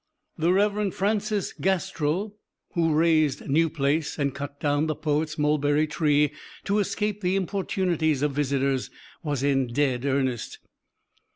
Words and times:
The 0.35 0.51
Reverend 0.51 0.95
Francis 0.95 1.53
Gastrell, 1.53 2.33
who 2.73 2.91
razed 2.95 3.47
New 3.47 3.69
Place, 3.69 4.17
and 4.17 4.33
cut 4.33 4.59
down 4.59 4.87
the 4.87 4.95
poet's 4.95 5.37
mulberry 5.37 5.85
tree 5.85 6.31
to 6.63 6.79
escape 6.79 7.21
the 7.21 7.35
importunities 7.35 8.23
of 8.23 8.31
visitors, 8.31 8.89
was 9.21 9.43
in 9.43 9.67
dead 9.67 10.03
earnest. 10.05 10.57